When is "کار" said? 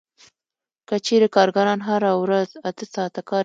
3.29-3.35